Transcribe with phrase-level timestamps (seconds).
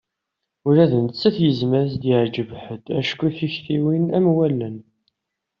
[0.67, 4.77] Ula d nettat tezmer ad s-yeɛǧeb ḥedd acku tiktiwin am wallen.